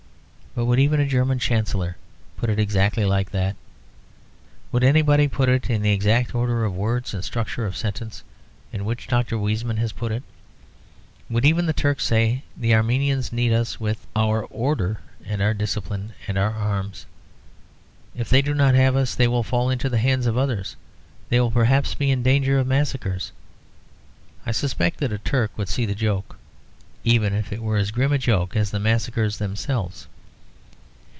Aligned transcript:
But 0.53 0.65
would 0.65 0.79
even 0.79 0.99
a 0.99 1.07
German 1.07 1.39
Chancellor 1.39 1.95
put 2.35 2.49
it 2.49 2.59
exactly 2.59 3.05
like 3.05 3.31
that? 3.31 3.55
Would 4.73 4.83
anybody 4.83 5.29
put 5.29 5.47
it 5.47 5.69
in 5.69 5.81
the 5.81 5.93
exact 5.93 6.35
order 6.35 6.65
of 6.65 6.75
words 6.75 7.13
and 7.13 7.23
structure 7.23 7.65
of 7.65 7.77
sentence 7.77 8.21
in 8.73 8.83
which 8.83 9.07
Dr. 9.07 9.37
Weizmann 9.37 9.77
has 9.77 9.93
put 9.93 10.11
it? 10.11 10.23
Would 11.29 11.45
even 11.45 11.65
the 11.67 11.71
Turks 11.71 12.03
say, 12.03 12.43
"The 12.57 12.75
Armenians 12.75 13.31
need 13.31 13.53
us 13.53 13.79
with 13.79 14.05
our 14.13 14.43
order 14.47 14.99
and 15.25 15.41
our 15.41 15.53
discipline 15.53 16.11
and 16.27 16.37
our 16.37 16.51
arms. 16.53 17.05
If 18.13 18.27
they 18.29 18.41
do 18.41 18.53
not 18.53 18.75
have 18.75 18.97
us 18.97 19.15
they 19.15 19.29
will 19.29 19.43
fall 19.43 19.69
into 19.69 19.87
the 19.87 19.99
hands 19.99 20.25
of 20.25 20.37
others, 20.37 20.75
they 21.29 21.39
will 21.39 21.51
perhaps 21.51 21.93
be 21.95 22.11
in 22.11 22.23
danger 22.23 22.59
of 22.59 22.67
massacres." 22.67 23.31
I 24.45 24.51
suspect 24.51 24.99
that 24.99 25.13
a 25.13 25.17
Turk 25.17 25.57
would 25.57 25.69
see 25.69 25.85
the 25.85 25.95
joke, 25.95 26.37
even 27.05 27.33
if 27.33 27.53
it 27.53 27.61
were 27.61 27.77
as 27.77 27.91
grim 27.91 28.11
a 28.11 28.17
joke 28.17 28.57
as 28.57 28.69
the 28.71 28.81
massacres 28.81 29.37
themselves. 29.37 30.07